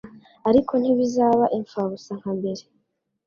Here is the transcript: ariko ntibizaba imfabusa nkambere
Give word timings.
ariko 0.49 0.71
ntibizaba 0.77 1.45
imfabusa 1.57 2.11
nkambere 2.19 2.63